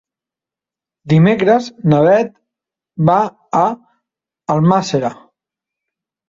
[1.11, 2.31] Dimecres na Beth
[3.11, 3.19] va
[3.61, 3.63] a
[4.57, 5.13] Almàssera.